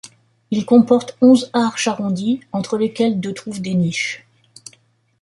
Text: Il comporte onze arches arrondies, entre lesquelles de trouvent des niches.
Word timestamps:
Il 0.49 0.65
comporte 0.65 1.15
onze 1.21 1.51
arches 1.53 1.87
arrondies, 1.87 2.39
entre 2.53 2.75
lesquelles 2.75 3.19
de 3.19 3.29
trouvent 3.29 3.61
des 3.61 3.75
niches. 3.75 4.25